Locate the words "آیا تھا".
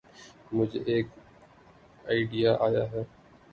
2.65-3.01